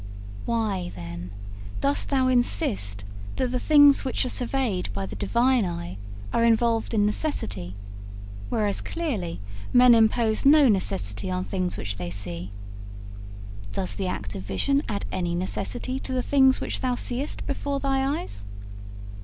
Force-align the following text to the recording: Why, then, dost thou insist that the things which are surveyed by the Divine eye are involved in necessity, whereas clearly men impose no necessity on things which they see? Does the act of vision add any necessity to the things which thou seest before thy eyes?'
Why, 0.47 0.91
then, 0.95 1.29
dost 1.79 2.09
thou 2.09 2.27
insist 2.27 3.03
that 3.35 3.51
the 3.51 3.59
things 3.59 4.03
which 4.03 4.25
are 4.25 4.29
surveyed 4.29 4.91
by 4.93 5.05
the 5.05 5.15
Divine 5.15 5.63
eye 5.63 5.99
are 6.33 6.43
involved 6.43 6.95
in 6.95 7.05
necessity, 7.05 7.75
whereas 8.49 8.81
clearly 8.81 9.39
men 9.71 9.93
impose 9.93 10.43
no 10.43 10.67
necessity 10.67 11.29
on 11.29 11.43
things 11.43 11.77
which 11.77 11.97
they 11.97 12.09
see? 12.09 12.49
Does 13.73 13.93
the 13.93 14.07
act 14.07 14.33
of 14.33 14.41
vision 14.41 14.81
add 14.89 15.05
any 15.11 15.35
necessity 15.35 15.99
to 15.99 16.13
the 16.13 16.23
things 16.23 16.59
which 16.59 16.81
thou 16.81 16.95
seest 16.95 17.45
before 17.45 17.79
thy 17.79 18.21
eyes?' 18.23 18.47